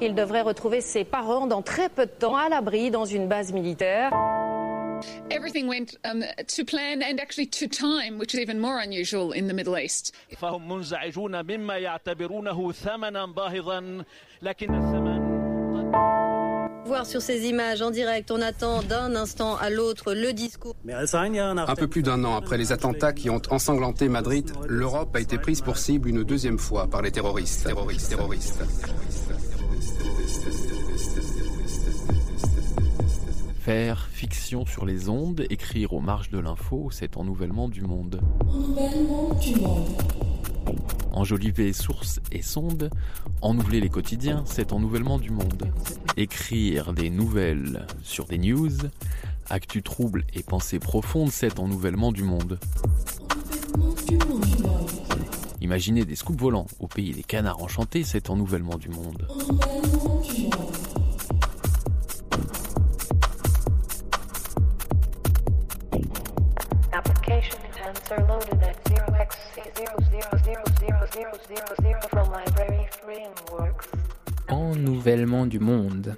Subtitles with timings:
[0.00, 3.52] Il devrait retrouver ses parents dans très peu de temps à l'abri dans une base
[3.52, 4.12] militaire.
[5.30, 9.46] Everything went um, to plan and actually to time, which is even more unusual in
[9.46, 10.14] the Middle East.
[10.36, 14.04] فهم منزعجون مما يعتبرونه ثمنا باهظا
[14.42, 14.97] لكن الثمن
[16.89, 20.75] Voir sur ces images en direct, on attend d'un instant à l'autre le discours.
[20.87, 25.37] Un peu plus d'un an après les attentats qui ont ensanglanté Madrid, l'Europe a été
[25.37, 27.63] prise pour cible une deuxième fois par les terroristes.
[27.67, 28.63] terroristes, terroristes.
[33.59, 38.19] Faire fiction sur les ondes, écrire aux marges de l'info, c'est ennouvellement du monde.
[41.11, 42.89] Enjoliver sources et sondes,
[43.41, 45.71] ennouveler les quotidiens, c'est ennouvellement du monde.
[46.17, 48.71] Écrire des nouvelles sur des news,
[49.49, 52.59] actu trouble et pensée profonde, c'est ennouvellement du monde.
[55.61, 59.27] Imaginer des scoops volants au pays des canards enchantés, c'est ennouvellement du monde.
[74.49, 76.15] Ennouvellement du monde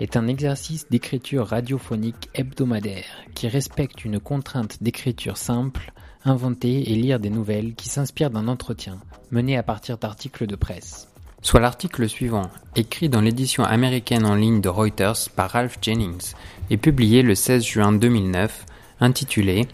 [0.00, 5.92] est un exercice d'écriture radiophonique hebdomadaire qui respecte une contrainte d'écriture simple,
[6.24, 8.98] inventer et lire des nouvelles qui s'inspirent d'un entretien
[9.30, 11.08] mené à partir d'articles de presse.
[11.42, 16.34] Soit l'article suivant, écrit dans l'édition américaine en ligne de Reuters par Ralph Jennings
[16.68, 18.66] et publié le 16 juin 2009,
[19.00, 19.66] intitulé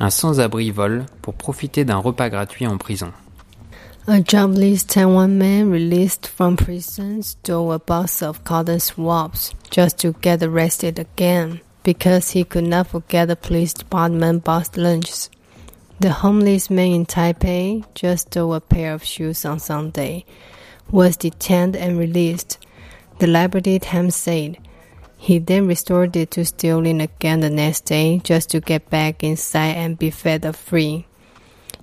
[0.00, 3.12] Un sans-abri vole pour profiter d'un repas gratuit en prison.
[4.08, 10.14] A jobless Taiwan man released from prison stole a box of cotton swabs just to
[10.14, 15.30] get arrested again because he could not forget the police department boxed lunches.
[16.00, 20.24] The homeless man in Taipei just stole a pair of shoes on Sunday,
[20.90, 22.58] was detained and released.
[23.20, 24.58] The Liberty Times said
[25.16, 29.96] he then resorted to stealing again the next day just to get back inside and
[29.96, 31.06] be fed free.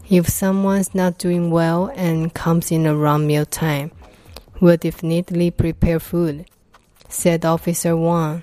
[0.10, 3.92] If someone's not doing well and comes in around mealtime,
[4.60, 6.46] we'll definitely prepare food,
[7.08, 8.42] said Officer Wang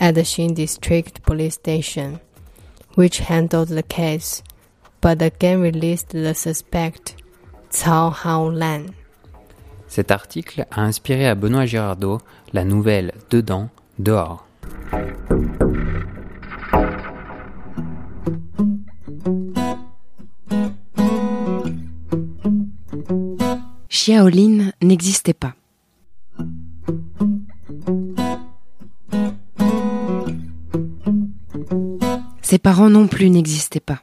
[0.00, 2.18] at the Xin District Police Station,
[2.94, 4.42] which handled the case,
[5.00, 7.14] but again released the suspect,
[7.70, 8.92] Cao Haolan.
[9.86, 12.20] Cet article a inspiré à Benoît Girardot
[12.52, 13.70] la nouvelle Dedans,
[14.00, 14.44] dehors.
[24.08, 25.54] Xiaolin n'existait pas.
[32.40, 34.02] Ses parents non plus n'existaient pas.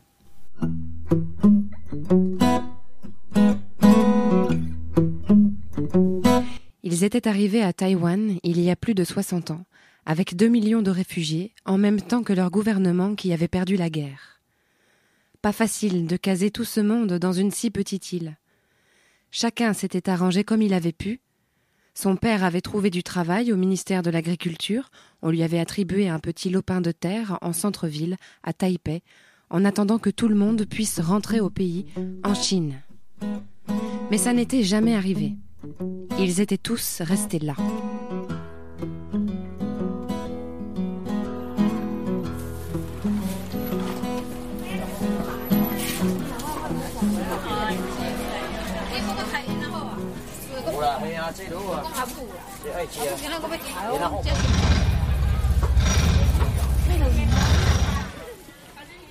[6.83, 9.65] Ils étaient arrivés à Taïwan il y a plus de 60 ans,
[10.05, 13.89] avec 2 millions de réfugiés, en même temps que leur gouvernement qui avait perdu la
[13.89, 14.39] guerre.
[15.41, 18.37] Pas facile de caser tout ce monde dans une si petite île.
[19.37, 21.19] Chacun s'était arrangé comme il avait pu.
[21.93, 24.89] Son père avait trouvé du travail au ministère de l'Agriculture,
[25.21, 29.03] on lui avait attribué un petit lopin de terre en centre-ville, à Taipei,
[29.49, 31.85] en attendant que tout le monde puisse rentrer au pays,
[32.23, 32.81] en Chine.
[34.09, 35.33] Mais ça n'était jamais arrivé.
[36.17, 37.55] Ils étaient tous restés là.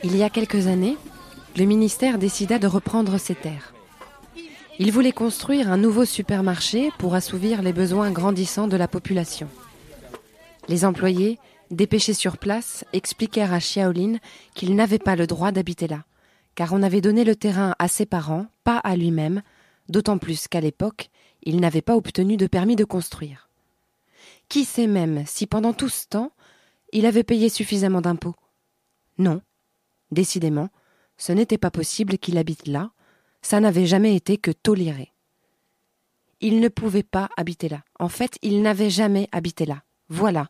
[0.03, 0.97] Il y a quelques années,
[1.57, 3.73] le ministère décida de reprendre ses terres.
[4.79, 9.49] Il voulait construire un nouveau supermarché pour assouvir les besoins grandissants de la population.
[10.69, 11.39] Les employés,
[11.71, 14.17] dépêchés sur place, expliquèrent à Xiaolin
[14.55, 16.03] qu'il n'avait pas le droit d'habiter là,
[16.55, 19.43] car on avait donné le terrain à ses parents, pas à lui-même,
[19.89, 21.11] d'autant plus qu'à l'époque,
[21.45, 23.49] il n'avait pas obtenu de permis de construire.
[24.49, 26.33] Qui sait même si pendant tout ce temps,
[26.93, 28.35] il avait payé suffisamment d'impôts?
[29.19, 29.41] Non.
[30.11, 30.69] Décidément,
[31.17, 32.91] ce n'était pas possible qu'il habite là,
[33.43, 35.13] ça n'avait jamais été que toléré.
[36.41, 37.83] Il ne pouvait pas habiter là.
[37.99, 39.83] En fait, il n'avait jamais habité là.
[40.09, 40.49] Voilà.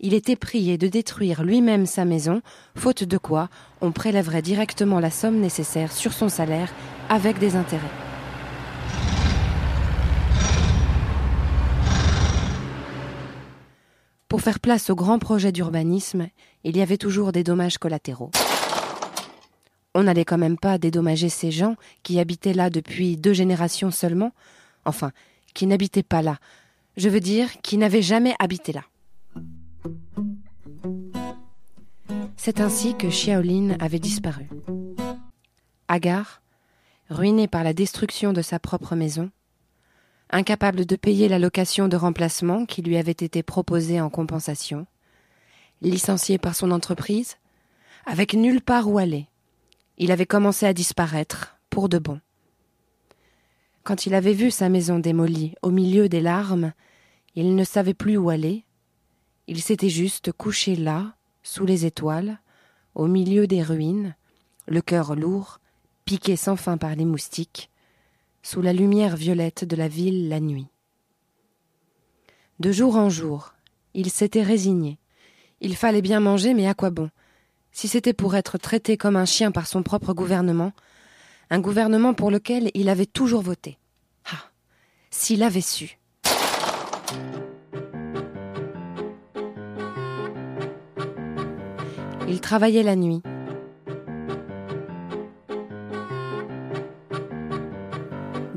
[0.00, 2.40] Il était prié de détruire lui-même sa maison,
[2.76, 3.48] faute de quoi
[3.80, 6.72] on prélèverait directement la somme nécessaire sur son salaire
[7.08, 8.07] avec des intérêts.
[14.28, 16.28] Pour faire place aux grands projets d'urbanisme,
[16.64, 18.30] il y avait toujours des dommages collatéraux.
[19.94, 24.32] On n'allait quand même pas dédommager ces gens qui habitaient là depuis deux générations seulement,
[24.88, 25.12] Enfin,
[25.52, 26.38] qui n'habitait pas là.
[26.96, 28.84] Je veux dire, qui n'avait jamais habité là.
[32.38, 34.48] C'est ainsi que Xiaolin avait disparu.
[35.88, 36.40] Agar,
[37.10, 39.30] ruiné par la destruction de sa propre maison,
[40.30, 44.86] incapable de payer la location de remplacement qui lui avait été proposée en compensation,
[45.80, 47.36] licencié par son entreprise,
[48.06, 49.26] avec nulle part où aller,
[49.98, 52.20] il avait commencé à disparaître pour de bon.
[53.82, 56.72] Quand il avait vu sa maison démolie au milieu des larmes,
[57.34, 58.64] il ne savait plus où aller.
[59.46, 62.38] Il s'était juste couché là, sous les étoiles,
[62.94, 64.14] au milieu des ruines,
[64.66, 65.60] le cœur lourd,
[66.04, 67.70] piqué sans fin par les moustiques,
[68.42, 70.68] sous la lumière violette de la ville la nuit.
[72.60, 73.54] De jour en jour,
[73.94, 74.98] il s'était résigné.
[75.60, 77.10] Il fallait bien manger, mais à quoi bon?
[77.72, 80.72] Si c'était pour être traité comme un chien par son propre gouvernement,
[81.50, 83.78] un gouvernement pour lequel il avait toujours voté.
[84.26, 84.50] Ah
[85.10, 85.98] S'il avait su.
[92.28, 93.22] Il travaillait la nuit.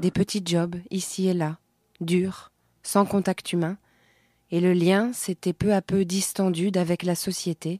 [0.01, 1.59] Des petits jobs ici et là,
[1.99, 2.51] durs,
[2.81, 3.77] sans contact humain,
[4.49, 7.79] et le lien s'était peu à peu distendu d'avec la société,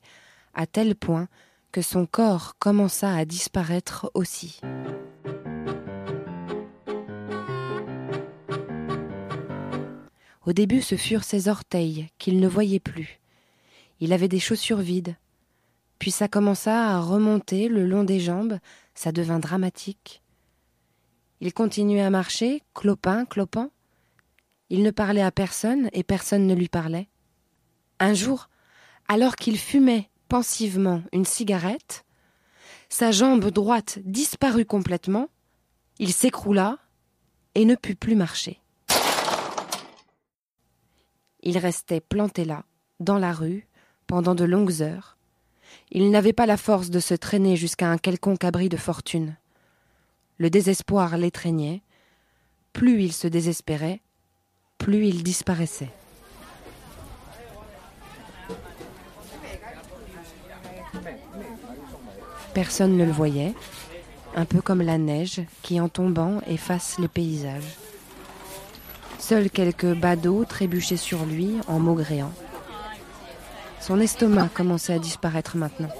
[0.54, 1.28] à tel point
[1.72, 4.62] que son corps commença à disparaître aussi.
[10.46, 13.20] Au début, ce furent ses orteils qu'il ne voyait plus.
[14.00, 15.16] Il avait des chaussures vides.
[15.98, 18.60] Puis ça commença à remonter le long des jambes,
[18.94, 20.21] ça devint dramatique.
[21.42, 23.72] Il continuait à marcher, clopin, clopant.
[24.70, 27.10] Il ne parlait à personne et personne ne lui parlait.
[28.00, 28.48] Un jour,
[29.08, 32.06] alors qu'il fumait pensivement une cigarette,
[32.90, 35.30] sa jambe droite disparut complètement,
[35.98, 36.78] il s'écroula
[37.56, 38.62] et ne put plus marcher.
[41.42, 42.66] Il restait planté là,
[43.00, 43.68] dans la rue,
[44.06, 45.18] pendant de longues heures.
[45.90, 49.38] Il n'avait pas la force de se traîner jusqu'à un quelconque abri de fortune.
[50.42, 51.84] Le désespoir l'étreignait.
[52.74, 54.02] Plus il se désespérait,
[54.80, 55.92] plus il disparaissait.
[62.56, 63.54] Personne ne le voyait,
[64.36, 67.78] un peu comme la neige qui, en tombant, efface les paysages.
[69.20, 72.34] Seuls quelques badauds trébuchaient sur lui en maugréant.
[73.80, 75.92] Son estomac commençait à disparaître maintenant.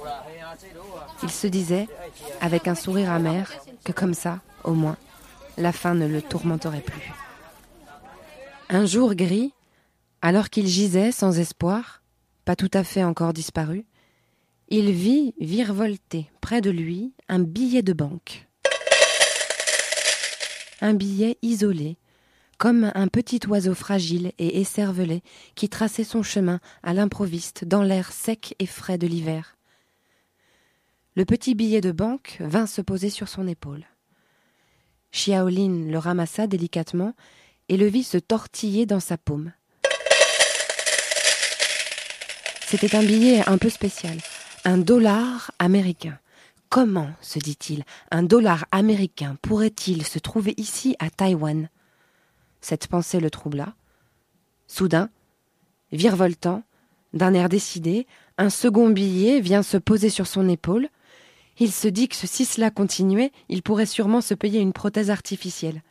[1.22, 1.86] Il se disait,
[2.40, 3.48] avec un sourire amer,
[3.84, 4.96] que comme ça, au moins,
[5.58, 7.12] la faim ne le tourmenterait plus.
[8.68, 9.52] Un jour gris,
[10.22, 12.02] alors qu'il gisait sans espoir,
[12.44, 13.84] pas tout à fait encore disparu,
[14.68, 18.48] il vit virevolter près de lui un billet de banque.
[20.80, 21.98] Un billet isolé,
[22.58, 25.22] comme un petit oiseau fragile et écervelé
[25.54, 29.56] qui traçait son chemin à l'improviste dans l'air sec et frais de l'hiver.
[31.14, 33.84] Le petit billet de banque vint se poser sur son épaule.
[35.12, 37.14] Xiaolin le ramassa délicatement
[37.68, 39.52] et le vit se tortiller dans sa paume.
[42.66, 44.16] C'était un billet un peu spécial,
[44.64, 46.18] un dollar américain.
[46.70, 51.68] Comment, se dit-il, un dollar américain pourrait-il se trouver ici à Taïwan?
[52.62, 53.74] Cette pensée le troubla.
[54.66, 55.10] Soudain,
[55.92, 56.62] virevoltant,
[57.12, 58.06] d'un air décidé,
[58.38, 60.88] un second billet vient se poser sur son épaule.
[61.58, 65.82] Il se dit que si cela continuait, il pourrait sûrement se payer une prothèse artificielle.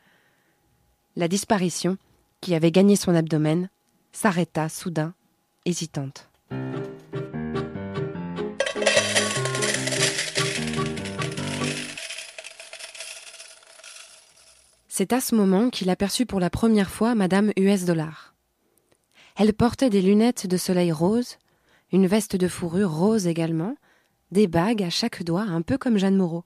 [1.16, 1.96] La disparition,
[2.40, 3.68] qui avait gagné son abdomen,
[4.12, 5.14] s'arrêta soudain,
[5.64, 6.28] hésitante.
[14.88, 18.34] C'est à ce moment qu'il aperçut pour la première fois Madame US Dollar.
[19.36, 21.38] Elle portait des lunettes de soleil rose,
[21.92, 23.76] une veste de fourrure rose également,
[24.32, 26.44] des bagues à chaque doigt, un peu comme Jeanne Moreau.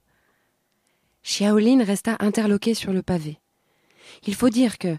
[1.23, 3.39] Xiaolin resta interloqué sur le pavé.
[4.27, 4.99] Il faut dire que,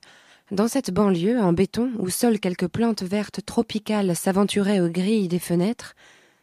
[0.51, 5.39] dans cette banlieue en béton où seules quelques plantes vertes tropicales s'aventuraient aux grilles des
[5.39, 5.96] fenêtres,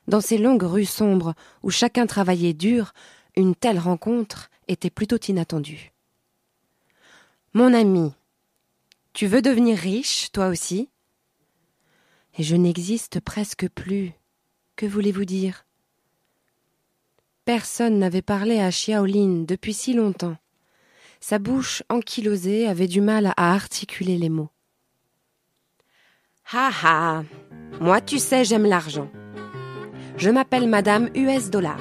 [0.07, 2.93] dans ces longues rues sombres où chacun travaillait dur,
[3.37, 5.93] une telle rencontre était plutôt inattendue.
[7.55, 8.13] Mon ami,
[9.15, 10.91] tu veux devenir riche, toi aussi?
[12.37, 14.13] Et je n'existe presque plus.
[14.77, 15.64] Que voulez-vous dire?
[17.45, 20.37] Personne n'avait parlé à Xiaolin depuis si longtemps.
[21.21, 24.49] Sa bouche ankylosée avait du mal à articuler les mots.
[26.53, 27.25] Ha ha
[27.81, 29.11] Moi, tu sais, j'aime l'argent.
[30.17, 31.79] Je m'appelle Madame US Dollar.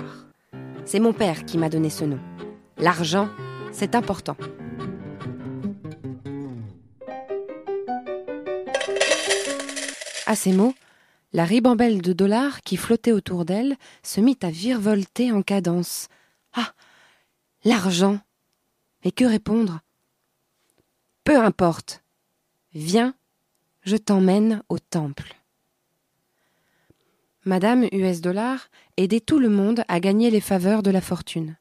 [0.84, 2.20] C'est mon père qui m'a donné ce nom.
[2.78, 3.30] L'argent,
[3.72, 4.36] c'est important.
[10.26, 10.74] À ces mots,
[11.34, 16.08] la ribambelle de dollars qui flottait autour d'elle se mit à virevolter en cadence.
[16.54, 16.74] Ah.
[17.66, 18.20] L'argent.
[19.04, 19.82] Et que répondre?
[21.24, 22.04] Peu importe.
[22.74, 23.16] Viens,
[23.84, 25.36] je t'emmène au temple.
[27.46, 31.58] Madame US Dollar aidait tout le monde à gagner les faveurs de la fortune.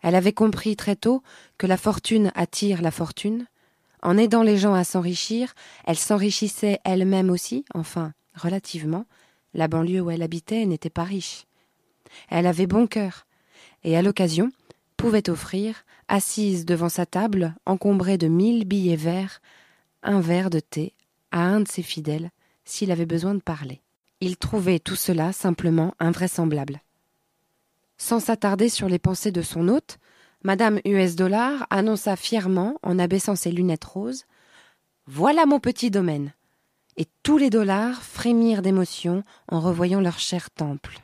[0.00, 1.22] Elle avait compris très tôt
[1.58, 3.46] que la fortune attire la fortune.
[4.02, 9.06] En aidant les gens à s'enrichir, elle s'enrichissait elle-même aussi, enfin, relativement.
[9.54, 11.46] La banlieue où elle habitait n'était pas riche.
[12.28, 13.26] Elle avait bon cœur,
[13.84, 14.50] et à l'occasion
[14.96, 19.40] pouvait offrir, assise devant sa table encombrée de mille billets verts,
[20.02, 20.94] un verre de thé
[21.30, 22.30] à un de ses fidèles
[22.64, 23.80] s'il avait besoin de parler.
[24.20, 26.82] Il trouvait tout cela simplement invraisemblable.
[27.96, 29.98] Sans s'attarder sur les pensées de son hôte,
[30.42, 34.24] Madame US Dollar annonça fièrement, en abaissant ses lunettes roses
[35.06, 36.32] Voilà mon petit domaine.
[36.96, 41.00] Et tous les dollars frémirent d'émotion en revoyant leur cher temple.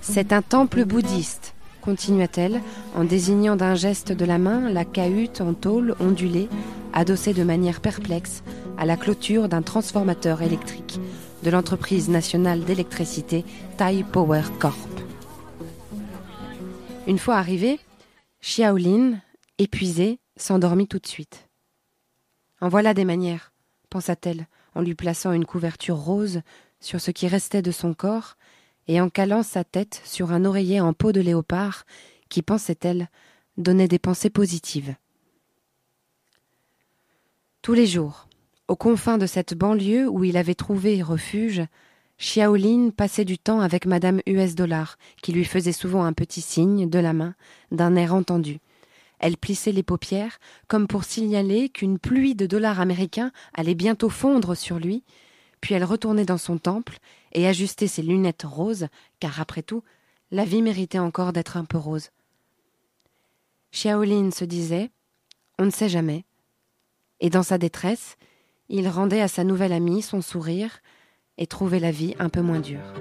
[0.00, 2.60] C'est un temple bouddhiste, continua-t-elle,
[2.96, 6.48] en désignant d'un geste de la main la cahute en tôle ondulée,
[6.92, 8.42] adossée de manière perplexe
[8.76, 10.98] à la clôture d'un transformateur électrique
[11.42, 13.44] de l'entreprise nationale d'électricité
[13.76, 14.76] Tai Power Corp.
[17.06, 17.78] Une fois arrivée,
[18.42, 19.14] Xiaolin,
[19.58, 21.48] épuisée, s'endormit tout de suite.
[22.60, 23.52] En voilà des manières,
[23.88, 26.42] pensa-t-elle, en lui plaçant une couverture rose
[26.80, 28.36] sur ce qui restait de son corps
[28.88, 31.84] et en calant sa tête sur un oreiller en peau de léopard
[32.28, 33.08] qui, pensait-elle,
[33.56, 34.94] donnait des pensées positives.
[37.62, 38.28] Tous les jours,
[38.68, 41.62] aux confins de cette banlieue où il avait trouvé refuge,
[42.18, 46.88] Xiaolin passait du temps avec Madame US Dollar, qui lui faisait souvent un petit signe
[46.88, 47.34] de la main,
[47.70, 48.60] d'un air entendu.
[49.20, 54.56] Elle plissait les paupières, comme pour signaler qu'une pluie de dollars américains allait bientôt fondre
[54.56, 55.04] sur lui,
[55.60, 56.98] puis elle retournait dans son temple
[57.32, 58.88] et ajustait ses lunettes roses,
[59.20, 59.84] car après tout,
[60.30, 62.10] la vie méritait encore d'être un peu rose.
[63.72, 64.90] Xiaolin se disait
[65.58, 66.24] On ne sait jamais.
[67.20, 68.16] Et dans sa détresse,
[68.70, 70.80] il rendait à sa nouvelle amie son sourire
[71.36, 72.94] et trouvait la vie un peu moins dure.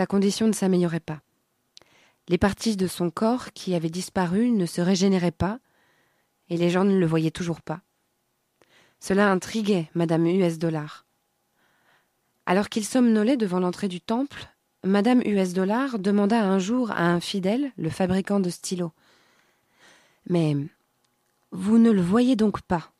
[0.00, 1.20] Sa condition ne s'améliorait pas.
[2.28, 5.58] Les parties de son corps qui avaient disparu ne se régénéraient pas,
[6.48, 7.82] et les gens ne le voyaient toujours pas.
[8.98, 11.04] Cela intriguait Madame US Dollar.
[12.46, 14.48] Alors qu'il somnolait devant l'entrée du temple,
[14.84, 18.92] Madame US Dollar demanda un jour à un fidèle, le fabricant de stylos.
[20.30, 20.56] Mais
[21.50, 22.90] vous ne le voyez donc pas,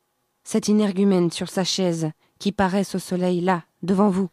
[0.43, 4.29] cet inergumène sur sa chaise qui paraisse au soleil là, devant vous.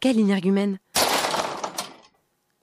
[0.00, 0.80] Quel inergumène?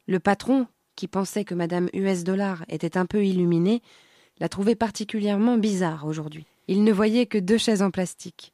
[0.07, 3.81] Le patron, qui pensait que Madame US Dollar était un peu illuminée,
[4.39, 6.45] la trouvait particulièrement bizarre aujourd'hui.
[6.67, 8.53] Il ne voyait que deux chaises en plastique.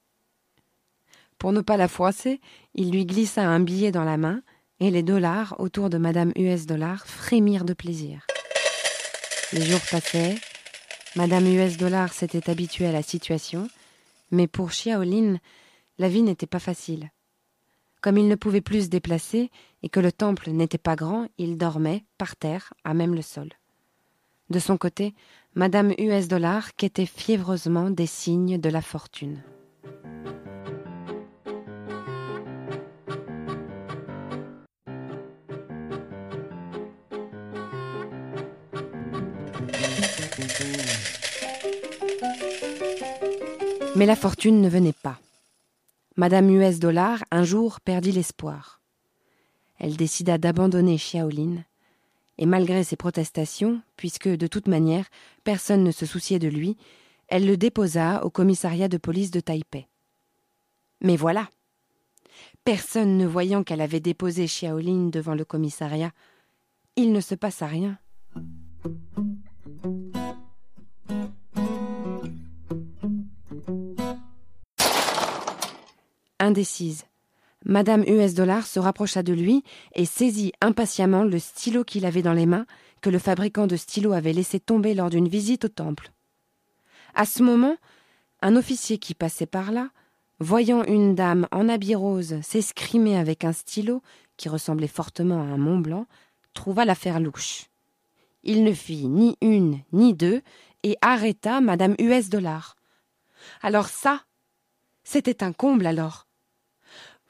[1.38, 2.42] Pour ne pas la froisser,
[2.74, 4.42] il lui glissa un billet dans la main,
[4.80, 8.25] et les dollars autour de Madame US Dollar frémirent de plaisir.
[9.54, 10.36] Les jours passaient,
[11.16, 13.68] Madame US Dollar s'était habituée à la situation,
[14.32, 15.38] mais pour Xiaolin,
[15.98, 17.10] la vie n'était pas facile.
[18.01, 19.50] Comme il ne pouvait plus se déplacer
[19.84, 23.50] et que le temple n'était pas grand, il dormait, par terre, à même le sol.
[24.50, 25.13] De son côté,
[25.56, 29.42] Madame US Dollar quêtait fiévreusement des signes de la fortune.
[43.96, 45.18] Mais la fortune ne venait pas.
[46.20, 48.82] Madame US Dollar un jour perdit l'espoir.
[49.78, 51.64] Elle décida d'abandonner Xiaolin,
[52.40, 55.06] et malgré ses protestations, puisque de toute manière
[55.44, 56.76] personne ne se souciait de lui,
[57.28, 59.88] elle le déposa au commissariat de police de Taipei.
[61.02, 61.50] Mais voilà.
[62.64, 66.12] Personne ne voyant qu'elle avait déposé Xiaolin devant le commissariat,
[66.96, 68.00] il ne se passa rien.
[76.48, 77.04] Indécise,
[77.66, 82.32] Madame US Dollar se rapprocha de lui et saisit impatiemment le stylo qu'il avait dans
[82.32, 82.66] les mains,
[83.01, 86.13] que le fabricant de stylos avait laissé tomber lors d'une visite au temple.
[87.16, 87.75] À ce moment,
[88.42, 89.89] un officier qui passait par là,
[90.39, 94.01] voyant une dame en habit rose s'escrimer avec un stylo
[94.38, 96.06] qui ressemblait fortement à un Mont Blanc,
[96.54, 97.66] trouva l'affaire louche.
[98.44, 100.42] Il ne fit ni une ni deux
[100.84, 102.77] et arrêta Madame US Dollar.
[103.62, 104.22] Alors ça,
[105.10, 106.26] C'était un comble alors.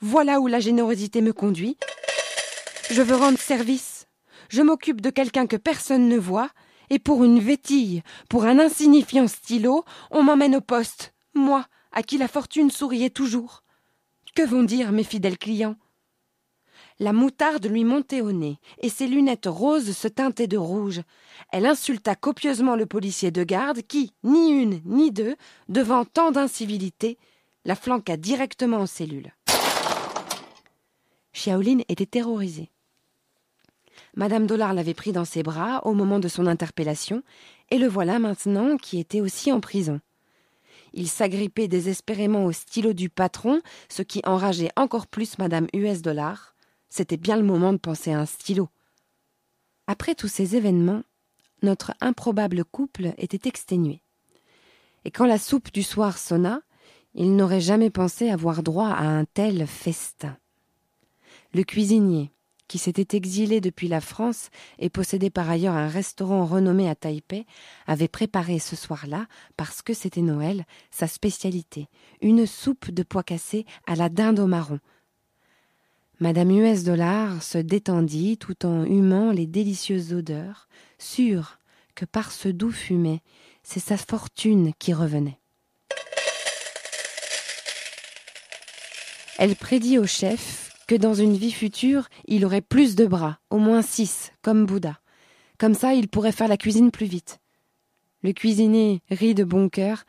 [0.02, 1.76] Voilà où la générosité me conduit.
[2.92, 4.08] Je veux rendre service.
[4.50, 6.52] Je m'occupe de quelqu'un que personne ne voit,
[6.90, 12.18] et pour une vétille, pour un insignifiant stylo, on m'emmène au poste, moi, à qui
[12.18, 13.64] la fortune souriait toujours.
[14.36, 15.76] Que vont dire mes fidèles clients?
[17.00, 21.02] La moutarde lui montait au nez, et ses lunettes roses se teintaient de rouge.
[21.52, 25.36] Elle insulta copieusement le policier de garde qui, ni une ni deux,
[25.70, 27.18] devant tant d'incivilité,
[27.66, 29.34] la flanqua directement en cellule.
[31.38, 32.72] Shaolin était terrorisée.
[34.16, 37.22] Madame Dollard l'avait pris dans ses bras au moment de son interpellation,
[37.70, 40.02] et le voilà maintenant qui était aussi en prison.
[40.94, 46.56] Il s'agrippait désespérément au stylo du patron, ce qui enrageait encore plus Madame US Dollar.
[46.90, 48.70] C'était bien le moment de penser à un stylo.
[49.86, 51.04] Après tous ces événements,
[51.62, 54.02] notre improbable couple était exténué.
[55.06, 56.62] Et quand la soupe du soir sonna,
[57.14, 60.36] il n'aurait jamais pensé avoir droit à un tel festin.
[61.58, 62.30] Le cuisinier,
[62.68, 67.48] qui s'était exilé depuis la France et possédait par ailleurs un restaurant renommé à Taipei,
[67.88, 71.88] avait préparé ce soir-là, parce que c'était Noël, sa spécialité,
[72.22, 74.80] une soupe de pois cassés à la dinde au marron.
[76.20, 80.68] Madame US Dollar se détendit tout en humant les délicieuses odeurs,
[81.00, 81.58] sûre
[81.96, 83.22] que par ce doux fumet,
[83.64, 85.40] c'est sa fortune qui revenait.
[89.40, 93.58] Elle prédit au chef que dans une vie future, il aurait plus de bras, au
[93.58, 95.00] moins six, comme Bouddha.
[95.58, 97.40] Comme ça, il pourrait faire la cuisine plus vite.
[98.24, 100.06] Le cuisinier rit de bon cœur,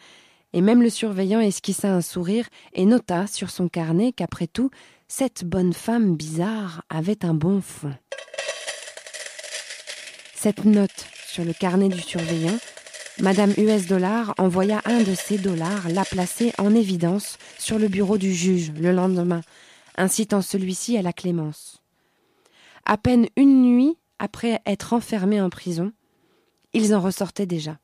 [0.52, 4.70] et même le surveillant esquissa un sourire et nota sur son carnet qu'après tout,
[5.08, 7.94] cette bonne femme bizarre avait un bon fond.
[10.34, 12.58] Cette note sur le carnet du surveillant,
[13.20, 18.16] Madame US Dollar envoya un de ces dollars la placer en évidence sur le bureau
[18.16, 19.40] du juge le lendemain,
[19.98, 21.82] incitant celui-ci à la clémence.
[22.86, 25.92] À peine une nuit après être enfermés en prison,
[26.72, 27.78] ils en ressortaient déjà.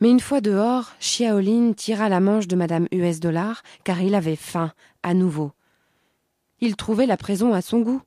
[0.00, 4.36] Mais une fois dehors, Xiaolin tira la manche de Madame US Dollar, car il avait
[4.36, 4.72] faim,
[5.02, 5.52] à nouveau.
[6.60, 8.02] Il trouvait la prison à son goût.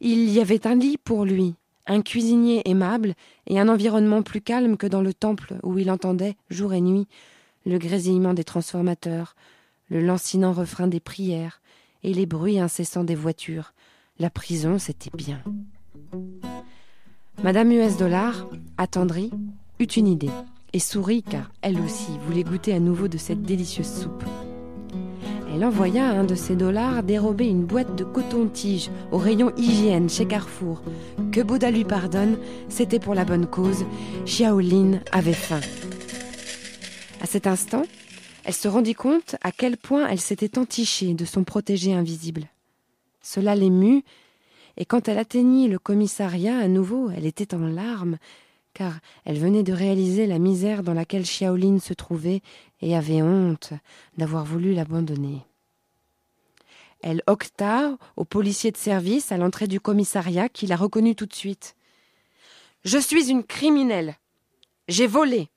[0.00, 1.54] Il y avait un lit pour lui,
[1.86, 3.14] un cuisinier aimable
[3.46, 7.08] et un environnement plus calme que dans le temple où il entendait, jour et nuit,
[7.66, 9.34] le grésillement des transformateurs,
[9.88, 11.60] le lancinant refrain des prières
[12.02, 13.72] et les bruits incessants des voitures.
[14.18, 15.42] La prison, c'était bien.
[17.42, 18.46] Madame US Dollar,
[18.78, 19.30] attendrie,
[19.80, 20.30] eut une idée
[20.72, 24.24] et sourit car elle aussi voulait goûter à nouveau de cette délicieuse soupe.
[25.54, 30.26] Elle envoya un de ses dollars dérober une boîte de coton-tige au rayon hygiène chez
[30.26, 30.80] Carrefour.
[31.30, 32.38] Que Bouddha lui pardonne,
[32.70, 33.84] c'était pour la bonne cause.
[34.24, 35.60] Xiaolin avait faim.
[37.20, 37.82] À cet instant,
[38.44, 42.48] elle se rendit compte à quel point elle s'était entichée de son protégé invisible.
[43.20, 44.04] Cela l'émut,
[44.78, 48.16] et quand elle atteignit le commissariat à nouveau, elle était en larmes,
[48.74, 52.42] car elle venait de réaliser la misère dans laquelle Xiaolin se trouvait
[52.80, 53.72] et avait honte
[54.16, 55.40] d'avoir voulu l'abandonner.
[57.02, 61.34] Elle octa au policier de service à l'entrée du commissariat qui la reconnut tout de
[61.34, 61.74] suite.
[62.84, 64.16] Je suis une criminelle.
[64.88, 65.48] J'ai volé.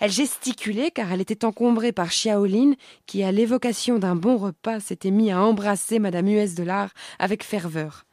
[0.00, 2.74] Elle gesticulait car elle était encombrée par Xiaolin
[3.06, 7.44] qui, à l'évocation d'un bon repas, s'était mis à embrasser Madame US de l'Art avec
[7.44, 8.05] ferveur.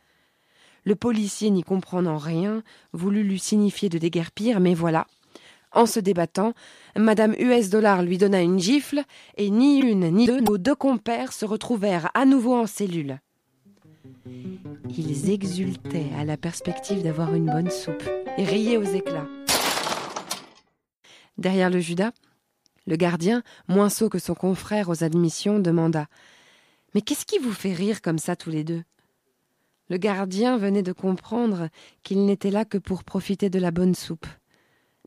[0.84, 5.08] Le policier, n'y comprenant rien, voulut lui signifier de déguerpir, mais voilà.
[5.72, 6.54] En se débattant,
[6.96, 9.02] Madame US Dollar lui donna une gifle,
[9.38, 13.20] et ni une ni deux, nos deux compères se retrouvèrent à nouveau en cellule.
[14.96, 19.28] Ils exultaient à la perspective d'avoir une bonne soupe, et riaient aux éclats.
[21.38, 22.12] Derrière le Judas,
[22.86, 26.08] le gardien, moins sot que son confrère aux admissions, demanda
[26.94, 28.84] Mais qu'est-ce qui vous fait rire comme ça tous les deux?
[29.94, 31.70] Le gardien venait de comprendre
[32.02, 34.26] qu'il n'était là que pour profiter de la bonne soupe.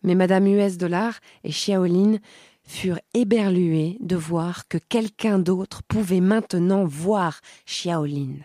[0.05, 2.19] Mais Madame US Dollar et Xiaolin
[2.63, 8.37] furent éberlués de voir que quelqu'un d'autre pouvait maintenant voir Xiaolin.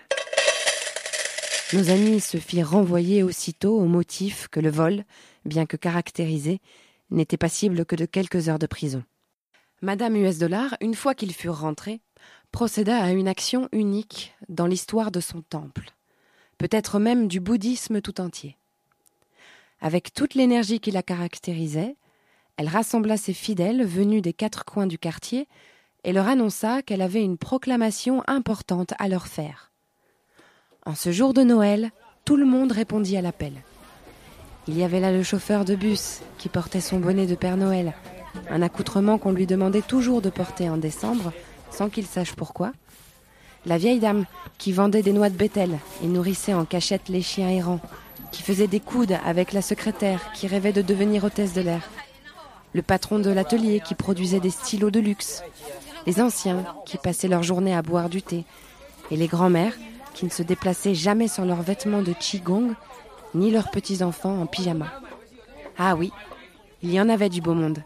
[1.74, 5.04] Nos amis se firent renvoyer aussitôt au motif que le vol,
[5.46, 6.60] bien que caractérisé,
[7.12, 9.04] n'était passible que de quelques heures de prison.
[9.84, 12.02] Madame US Dollar, une fois qu'ils furent rentrés,
[12.52, 15.94] procéda à une action unique dans l'histoire de son temple
[16.62, 18.56] peut-être même du bouddhisme tout entier.
[19.80, 21.96] Avec toute l'énergie qui la caractérisait,
[22.56, 25.48] elle rassembla ses fidèles venus des quatre coins du quartier
[26.04, 29.72] et leur annonça qu'elle avait une proclamation importante à leur faire.
[30.86, 31.90] En ce jour de Noël,
[32.26, 33.54] tout le monde répondit à l'appel.
[34.68, 37.96] Il y avait là le chauffeur de bus qui portait son bonnet de Père Noël,
[38.52, 41.34] un accoutrement qu'on lui demandait toujours de porter en décembre
[41.72, 42.72] sans qu'il sache pourquoi.
[43.66, 44.26] La vieille dame
[44.58, 47.80] qui vendait des noix de bétel et nourrissait en cachette les chiens errants,
[48.32, 51.88] qui faisait des coudes avec la secrétaire qui rêvait de devenir hôtesse de l'air.
[52.74, 55.44] Le patron de l'atelier qui produisait des stylos de luxe.
[56.08, 58.46] Les anciens qui passaient leur journée à boire du thé.
[59.12, 59.76] Et les grands-mères
[60.14, 62.74] qui ne se déplaçaient jamais sans leurs vêtements de qigong,
[63.36, 64.88] ni leurs petits-enfants en pyjama.
[65.78, 66.12] Ah oui,
[66.82, 67.84] il y en avait du beau monde.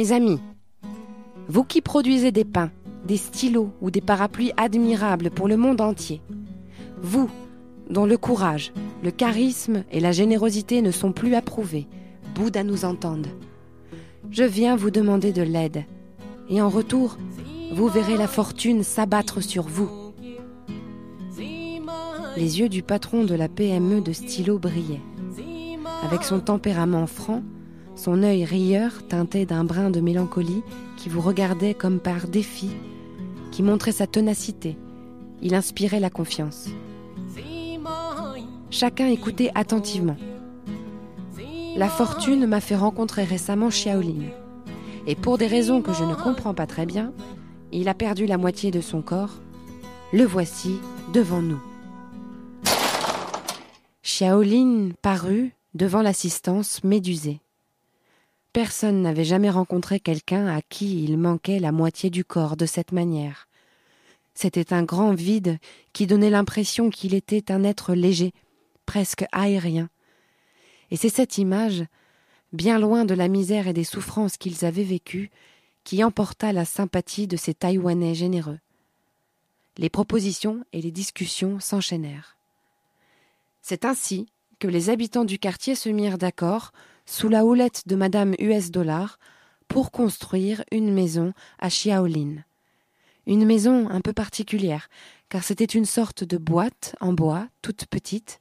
[0.00, 0.40] Mes amis,
[1.46, 2.70] vous qui produisez des pains,
[3.04, 6.22] des stylos ou des parapluies admirables pour le monde entier,
[7.02, 7.28] vous
[7.90, 11.86] dont le courage, le charisme et la générosité ne sont plus approuvés,
[12.34, 13.26] Bouddha nous entende.
[14.30, 15.84] Je viens vous demander de l'aide,
[16.48, 17.18] et en retour,
[17.70, 19.90] vous verrez la fortune s'abattre sur vous.
[22.38, 25.02] Les yeux du patron de la PME de stylo brillaient.
[26.02, 27.42] Avec son tempérament franc,
[27.94, 30.62] son œil rieur teinté d'un brin de mélancolie
[30.96, 32.70] qui vous regardait comme par défi,
[33.50, 34.76] qui montrait sa ténacité.
[35.42, 36.68] Il inspirait la confiance.
[38.70, 40.16] Chacun écoutait attentivement.
[41.76, 44.30] La fortune m'a fait rencontrer récemment Xiaolin.
[45.06, 47.12] Et pour des raisons que je ne comprends pas très bien,
[47.72, 49.40] il a perdu la moitié de son corps.
[50.12, 50.74] Le voici
[51.12, 51.60] devant nous.
[54.02, 57.40] Xiaolin parut devant l'assistance médusée.
[58.52, 62.90] Personne n'avait jamais rencontré quelqu'un à qui il manquait la moitié du corps de cette
[62.90, 63.46] manière.
[64.34, 65.58] C'était un grand vide
[65.92, 68.32] qui donnait l'impression qu'il était un être léger,
[68.86, 69.88] presque aérien.
[70.90, 71.84] Et c'est cette image,
[72.52, 75.30] bien loin de la misère et des souffrances qu'ils avaient vécues,
[75.84, 78.58] qui emporta la sympathie de ces Taïwanais généreux.
[79.78, 82.36] Les propositions et les discussions s'enchaînèrent.
[83.62, 84.26] C'est ainsi
[84.58, 86.72] que les habitants du quartier se mirent d'accord,
[87.10, 89.18] sous la houlette de Madame US Dollar,
[89.66, 92.36] pour construire une maison à Xiaolin.
[93.26, 94.88] Une maison un peu particulière,
[95.28, 98.40] car c'était une sorte de boîte en bois, toute petite,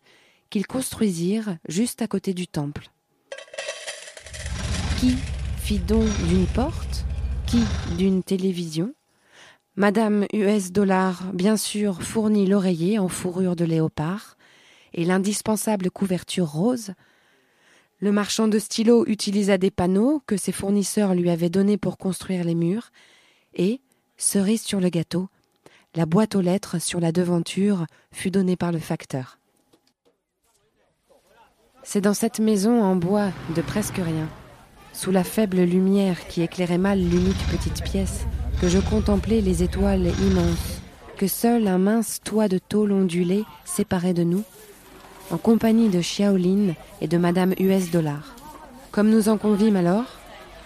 [0.51, 2.91] qu'ils construisirent juste à côté du temple.
[4.99, 5.15] Qui
[5.57, 7.05] fit don d'une porte?
[7.47, 7.63] Qui
[7.97, 8.93] d'une télévision?
[9.77, 14.37] Madame US Dollar, bien sûr, fournit l'oreiller en fourrure de léopard
[14.93, 16.93] et l'indispensable couverture rose.
[18.01, 22.45] Le marchand de stylos utilisa des panneaux que ses fournisseurs lui avaient donnés pour construire
[22.45, 22.91] les murs,
[23.55, 23.81] et,
[24.15, 25.27] cerise sur le gâteau,
[25.95, 29.37] la boîte aux lettres sur la devanture fut donnée par le facteur.
[31.83, 34.29] C'est dans cette maison en bois de presque rien,
[34.93, 38.25] sous la faible lumière qui éclairait mal l'unique petite pièce,
[38.61, 40.81] que je contemplais les étoiles immenses,
[41.17, 44.43] que seul un mince toit de tôle ondulé séparait de nous,
[45.31, 48.35] en compagnie de Xiaolin et de Madame US Dollar.
[48.91, 50.05] Comme nous en convîmes alors,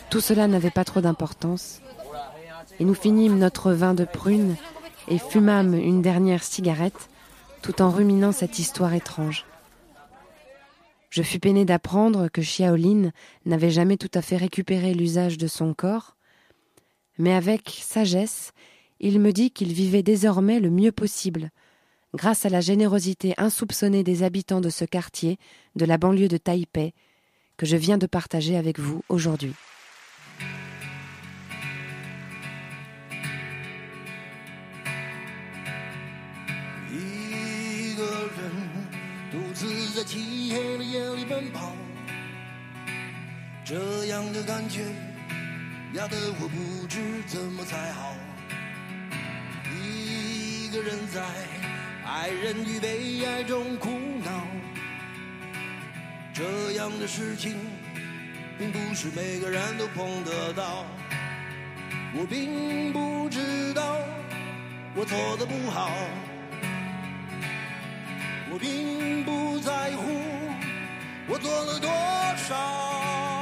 [0.09, 1.81] tout cela n'avait pas trop d'importance,
[2.79, 4.55] et nous finîmes notre vin de prune
[5.07, 7.09] et fumâmes une dernière cigarette,
[7.61, 9.45] tout en ruminant cette histoire étrange.
[11.09, 13.11] Je fus peiné d'apprendre que Xiaolin
[13.45, 16.15] n'avait jamais tout à fait récupéré l'usage de son corps,
[17.17, 18.51] mais avec sagesse,
[18.99, 21.51] il me dit qu'il vivait désormais le mieux possible,
[22.13, 25.37] grâce à la générosité insoupçonnée des habitants de ce quartier
[25.75, 26.93] de la banlieue de Taipei
[27.57, 29.53] que je viens de partager avec vous aujourd'hui.
[52.05, 53.89] 爱人与被爱中苦
[54.23, 54.31] 恼
[56.33, 57.55] 这样的事情
[58.57, 60.85] 并不是每个人都碰得到。
[62.15, 63.97] 我并不知道
[64.95, 65.89] 我做的不好
[68.51, 70.03] 我并不在乎
[71.27, 71.89] 我做了多
[72.37, 73.32] 少